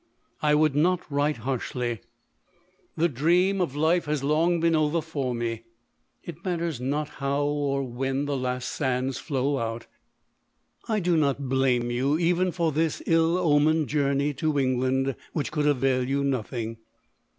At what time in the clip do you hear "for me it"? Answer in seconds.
4.99-6.43